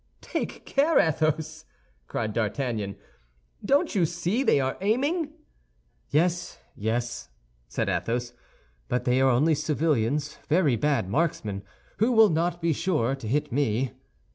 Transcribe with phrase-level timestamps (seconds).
[0.23, 1.65] "Take care, Athos!"
[2.07, 2.95] cried D'Artagnan;
[3.63, 5.31] "don't you see they are aiming?"
[6.09, 7.29] "Yes, yes,"
[7.67, 8.33] said Athos;
[8.87, 11.61] "but they are only civilians—very bad marksmen,
[11.97, 13.91] who will be sure not to hit me."